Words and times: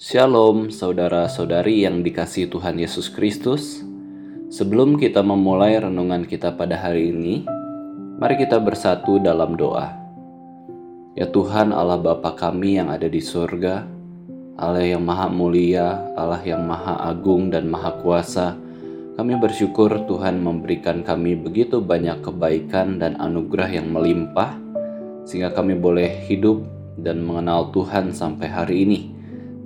Shalom, 0.00 0.72
saudara-saudari 0.72 1.84
yang 1.84 2.00
dikasih 2.00 2.48
Tuhan 2.48 2.80
Yesus 2.80 3.12
Kristus. 3.12 3.84
Sebelum 4.48 4.96
kita 4.96 5.20
memulai 5.20 5.76
renungan 5.76 6.24
kita 6.24 6.56
pada 6.56 6.80
hari 6.80 7.12
ini, 7.12 7.44
mari 8.16 8.40
kita 8.40 8.56
bersatu 8.56 9.20
dalam 9.20 9.52
doa. 9.52 9.92
Ya 11.12 11.28
Tuhan 11.28 11.76
Allah 11.76 12.00
Bapa 12.00 12.32
kami 12.32 12.80
yang 12.80 12.88
ada 12.88 13.04
di 13.04 13.20
surga, 13.20 13.84
Allah 14.56 14.80
yang 14.80 15.04
maha 15.04 15.28
mulia, 15.28 16.08
Allah 16.16 16.40
yang 16.40 16.64
maha 16.64 16.96
agung 17.12 17.52
dan 17.52 17.68
maha 17.68 17.92
kuasa, 18.00 18.56
kami 19.20 19.36
bersyukur 19.36 20.08
Tuhan 20.08 20.40
memberikan 20.40 21.04
kami 21.04 21.36
begitu 21.36 21.84
banyak 21.84 22.24
kebaikan 22.24 22.96
dan 22.96 23.20
anugerah 23.20 23.68
yang 23.68 23.92
melimpah, 23.92 24.56
sehingga 25.28 25.52
kami 25.52 25.76
boleh 25.76 26.24
hidup 26.32 26.64
dan 26.96 27.20
mengenal 27.20 27.68
Tuhan 27.76 28.08
sampai 28.08 28.48
hari 28.48 28.88
ini. 28.88 29.11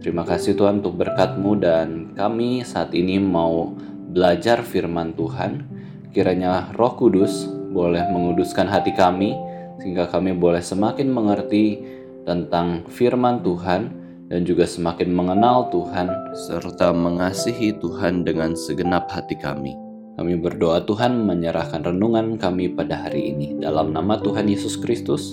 Terima 0.00 0.22
kasih 0.22 0.54
Tuhan 0.54 0.84
untuk 0.84 1.00
berkat-Mu 1.00 1.52
dan 1.58 1.88
kami 2.12 2.62
saat 2.62 2.92
ini 2.92 3.16
mau 3.16 3.72
belajar 4.12 4.60
firman 4.60 5.16
Tuhan. 5.16 5.64
Kiranya 6.12 6.72
Roh 6.76 6.96
Kudus 6.96 7.48
boleh 7.72 8.04
menguduskan 8.08 8.68
hati 8.68 8.96
kami 8.96 9.36
sehingga 9.80 10.08
kami 10.08 10.32
boleh 10.32 10.64
semakin 10.64 11.12
mengerti 11.12 11.84
tentang 12.24 12.88
firman 12.88 13.44
Tuhan 13.44 13.92
dan 14.26 14.42
juga 14.42 14.66
semakin 14.66 15.12
mengenal 15.12 15.70
Tuhan 15.70 16.10
serta 16.34 16.90
mengasihi 16.90 17.76
Tuhan 17.78 18.26
dengan 18.26 18.58
segenap 18.58 19.06
hati 19.12 19.38
kami. 19.38 19.76
Kami 20.16 20.32
berdoa 20.40 20.80
Tuhan 20.88 21.28
menyerahkan 21.28 21.84
renungan 21.84 22.40
kami 22.40 22.72
pada 22.72 23.06
hari 23.06 23.36
ini. 23.36 23.60
Dalam 23.60 23.92
nama 23.92 24.16
Tuhan 24.16 24.48
Yesus 24.48 24.80
Kristus, 24.80 25.30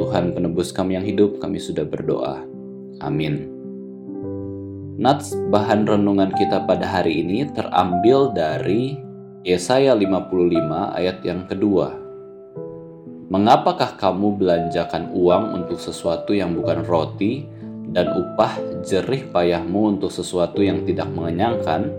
Tuhan 0.00 0.32
penebus 0.32 0.72
kami 0.72 0.96
yang 0.96 1.04
hidup, 1.04 1.36
kami 1.36 1.60
sudah 1.60 1.84
berdoa. 1.84 2.40
Amin. 3.04 3.55
Nats 4.96 5.36
bahan 5.52 5.84
renungan 5.84 6.32
kita 6.32 6.64
pada 6.64 6.88
hari 6.88 7.20
ini 7.20 7.44
terambil 7.52 8.32
dari 8.32 8.96
Yesaya 9.44 9.92
55 9.92 10.32
ayat 10.96 11.20
yang 11.20 11.44
kedua. 11.44 11.92
Mengapakah 13.28 14.00
kamu 14.00 14.40
belanjakan 14.40 15.12
uang 15.12 15.52
untuk 15.52 15.76
sesuatu 15.76 16.32
yang 16.32 16.56
bukan 16.56 16.80
roti 16.88 17.44
dan 17.92 18.08
upah 18.08 18.56
jerih 18.88 19.28
payahmu 19.36 20.00
untuk 20.00 20.08
sesuatu 20.08 20.64
yang 20.64 20.88
tidak 20.88 21.12
mengenyangkan? 21.12 21.92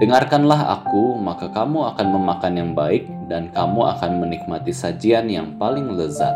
Dengarkanlah 0.00 0.80
aku, 0.80 1.20
maka 1.20 1.52
kamu 1.52 1.92
akan 1.92 2.06
memakan 2.08 2.54
yang 2.56 2.72
baik 2.72 3.04
dan 3.28 3.52
kamu 3.52 3.84
akan 4.00 4.24
menikmati 4.24 4.72
sajian 4.72 5.28
yang 5.28 5.60
paling 5.60 5.92
lezat 5.92 6.32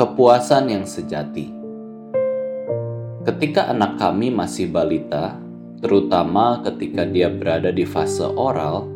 kepuasan 0.00 0.68
yang 0.72 0.84
sejati. 0.84 1.65
Ketika 3.26 3.66
anak 3.74 3.98
kami 3.98 4.30
masih 4.30 4.70
balita, 4.70 5.34
terutama 5.82 6.62
ketika 6.62 7.02
dia 7.02 7.26
berada 7.26 7.74
di 7.74 7.82
fase 7.82 8.22
oral, 8.22 8.86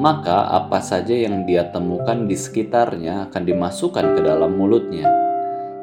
maka 0.00 0.56
apa 0.56 0.80
saja 0.80 1.12
yang 1.12 1.44
dia 1.44 1.68
temukan 1.68 2.24
di 2.24 2.32
sekitarnya 2.32 3.28
akan 3.28 3.44
dimasukkan 3.44 4.16
ke 4.16 4.20
dalam 4.24 4.56
mulutnya. 4.56 5.04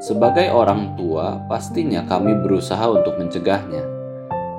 Sebagai 0.02 0.50
orang 0.50 0.98
tua, 0.98 1.46
pastinya 1.46 2.02
kami 2.10 2.42
berusaha 2.42 2.90
untuk 2.90 3.22
mencegahnya. 3.22 3.86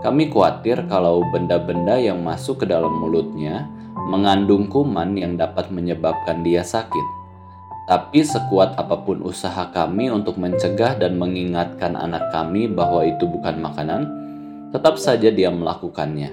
Kami 0.06 0.30
khawatir 0.30 0.86
kalau 0.86 1.26
benda-benda 1.34 1.98
yang 1.98 2.22
masuk 2.22 2.62
ke 2.62 2.70
dalam 2.70 2.94
mulutnya 2.94 3.66
mengandung 4.06 4.70
kuman 4.70 5.18
yang 5.18 5.34
dapat 5.34 5.66
menyebabkan 5.74 6.46
dia 6.46 6.62
sakit. 6.62 7.21
Tapi 7.82 8.22
sekuat 8.22 8.78
apa 8.78 9.02
pun 9.02 9.26
usaha 9.26 9.66
kami 9.74 10.06
untuk 10.06 10.38
mencegah 10.38 10.94
dan 10.94 11.18
mengingatkan 11.18 11.98
anak 11.98 12.30
kami 12.30 12.70
bahwa 12.70 13.02
itu 13.02 13.26
bukan 13.26 13.58
makanan, 13.58 14.02
tetap 14.70 14.96
saja 15.02 15.34
dia 15.34 15.50
melakukannya. 15.50 16.30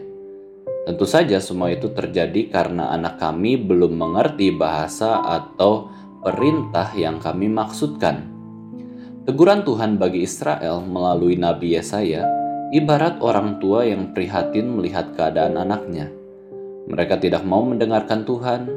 Tentu 0.85 1.05
saja 1.09 1.41
semua 1.41 1.73
itu 1.73 1.89
terjadi 1.89 2.49
karena 2.49 2.93
anak 2.93 3.17
kami 3.17 3.57
belum 3.57 3.97
mengerti 3.97 4.53
bahasa 4.53 5.21
atau 5.21 5.89
perintah 6.21 6.93
yang 6.93 7.17
kami 7.17 7.49
maksudkan. 7.49 8.25
Teguran 9.25 9.61
Tuhan 9.61 10.01
bagi 10.01 10.25
Israel 10.25 10.81
melalui 10.81 11.37
Nabi 11.37 11.77
Yesaya 11.77 12.25
ibarat 12.69 13.17
orang 13.21 13.57
tua 13.57 13.85
yang 13.85 14.13
prihatin 14.13 14.77
melihat 14.77 15.13
keadaan 15.17 15.57
anaknya. 15.57 16.09
Mereka 16.89 17.21
tidak 17.21 17.45
mau 17.45 17.61
mendengarkan 17.61 18.25
Tuhan, 18.25 18.69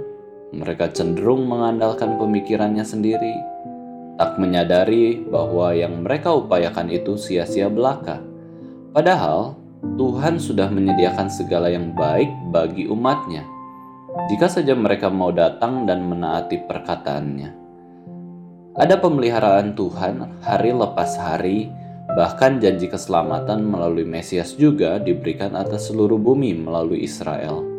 mereka 0.53 0.93
cenderung 0.93 1.49
mengandalkan 1.49 2.21
pemikirannya 2.21 2.85
sendiri, 2.85 3.33
tak 4.21 4.37
menyadari 4.37 5.25
bahwa 5.25 5.73
yang 5.73 6.05
mereka 6.05 6.37
upayakan 6.37 6.93
itu 6.93 7.17
sia-sia 7.17 7.73
belaka. 7.73 8.21
Padahal 8.93 9.57
Tuhan 9.97 10.37
sudah 10.37 10.69
menyediakan 10.69 11.33
segala 11.33 11.73
yang 11.73 11.97
baik 11.97 12.29
bagi 12.53 12.85
umatnya, 12.85 13.49
jika 14.29 14.47
saja 14.53 14.77
mereka 14.77 15.09
mau 15.09 15.33
datang 15.33 15.89
dan 15.89 16.05
menaati 16.05 16.69
perkataannya. 16.69 17.51
Ada 18.77 19.01
pemeliharaan 19.01 19.73
Tuhan 19.73 20.45
hari 20.45 20.77
lepas 20.77 21.17
hari, 21.17 21.73
bahkan 22.13 22.61
janji 22.61 22.93
keselamatan 22.93 23.65
melalui 23.65 24.05
Mesias 24.05 24.53
juga 24.57 25.01
diberikan 25.01 25.57
atas 25.57 25.89
seluruh 25.89 26.21
bumi 26.21 26.57
melalui 26.57 27.05
Israel. 27.05 27.72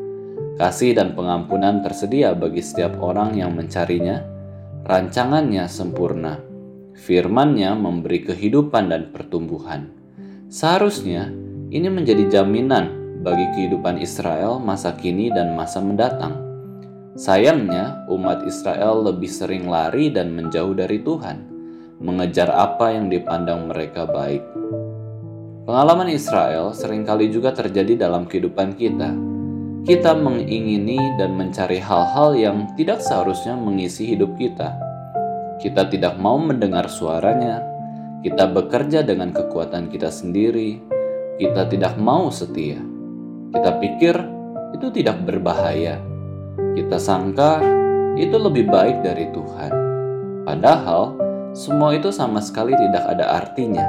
Kasih 0.53 0.94
dan 0.94 1.18
pengampunan 1.18 1.81
tersedia 1.81 2.38
bagi 2.38 2.62
setiap 2.62 3.02
orang 3.02 3.34
yang 3.34 3.58
mencarinya. 3.58 4.22
Rancangannya 4.86 5.66
sempurna. 5.66 6.38
Firman-Nya 6.94 7.74
memberi 7.74 8.22
kehidupan 8.22 8.94
dan 8.94 9.09
pertumbuhan. 9.09 9.90
Seharusnya 10.53 11.34
ini 11.74 11.90
menjadi 11.90 12.30
jaminan 12.30 13.18
bagi 13.25 13.50
kehidupan 13.58 13.97
Israel 13.97 14.62
masa 14.62 14.94
kini 14.94 15.34
dan 15.34 15.58
masa 15.58 15.81
mendatang. 15.81 16.38
Sayangnya, 17.18 18.06
umat 18.13 18.46
Israel 18.46 19.02
lebih 19.09 19.34
sering 19.34 19.66
lari 19.66 20.13
dan 20.13 20.38
menjauh 20.38 20.78
dari 20.78 21.02
Tuhan, 21.02 21.50
mengejar 21.97 22.53
apa 22.53 22.94
yang 22.94 23.09
dipandang 23.09 23.74
mereka 23.74 24.06
baik. 24.06 24.46
Pengalaman 25.66 26.13
Israel 26.13 26.78
sering 26.78 27.02
kali 27.02 27.34
juga 27.34 27.58
terjadi 27.58 28.06
dalam 28.06 28.30
kehidupan 28.30 28.78
kita 28.78 29.34
kita 29.84 30.16
mengingini 30.16 30.96
dan 31.20 31.36
mencari 31.36 31.76
hal-hal 31.76 32.32
yang 32.40 32.72
tidak 32.80 33.04
seharusnya 33.04 33.52
mengisi 33.60 34.16
hidup 34.16 34.32
kita. 34.40 34.80
Kita 35.60 35.92
tidak 35.92 36.16
mau 36.24 36.40
mendengar 36.40 36.88
suaranya, 36.88 37.60
kita 38.24 38.48
bekerja 38.48 39.04
dengan 39.04 39.36
kekuatan 39.36 39.92
kita 39.92 40.08
sendiri, 40.08 40.80
kita 41.36 41.68
tidak 41.68 42.00
mau 42.00 42.32
setia. 42.32 42.80
Kita 43.52 43.76
pikir 43.84 44.16
itu 44.72 44.88
tidak 44.96 45.20
berbahaya. 45.28 46.00
Kita 46.80 46.96
sangka 46.96 47.60
itu 48.16 48.40
lebih 48.40 48.72
baik 48.72 49.04
dari 49.04 49.28
Tuhan. 49.36 49.72
Padahal 50.48 51.20
semua 51.52 51.92
itu 51.92 52.08
sama 52.08 52.40
sekali 52.40 52.72
tidak 52.72 53.04
ada 53.04 53.36
artinya, 53.36 53.84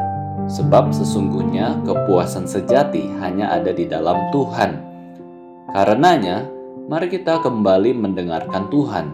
sebab 0.50 0.90
sesungguhnya 0.90 1.86
kepuasan 1.86 2.50
sejati 2.50 3.14
hanya 3.22 3.54
ada 3.54 3.70
di 3.70 3.86
dalam 3.86 4.18
Tuhan 4.34 4.93
Karenanya, 5.74 6.46
mari 6.86 7.10
kita 7.10 7.42
kembali 7.42 7.98
mendengarkan 7.98 8.70
Tuhan. 8.70 9.10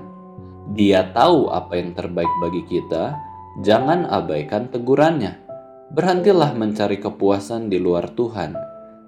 Dia 0.76 1.08
tahu 1.08 1.48
apa 1.48 1.80
yang 1.80 1.96
terbaik 1.96 2.28
bagi 2.44 2.68
kita, 2.68 3.16
jangan 3.64 4.04
abaikan 4.04 4.68
tegurannya. 4.68 5.40
Berhentilah 5.96 6.52
mencari 6.52 7.00
kepuasan 7.00 7.72
di 7.72 7.80
luar 7.80 8.12
Tuhan. 8.12 8.52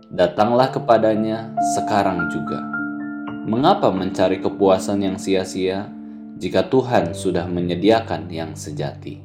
Datanglah 0.09 0.73
kepadanya 0.73 1.53
sekarang 1.77 2.33
juga. 2.33 2.57
Mengapa 3.45 3.93
mencari 3.93 4.41
kepuasan 4.41 5.05
yang 5.05 5.21
sia-sia 5.21 5.93
jika 6.41 6.73
Tuhan 6.73 7.13
sudah 7.13 7.45
menyediakan 7.53 8.33
yang 8.33 8.57
sejati? 8.57 9.21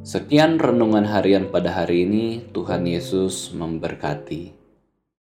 Sekian 0.00 0.56
renungan 0.56 1.04
harian 1.04 1.52
pada 1.52 1.84
hari 1.84 2.08
ini. 2.08 2.48
Tuhan 2.56 2.88
Yesus 2.88 3.52
memberkati. 3.52 4.61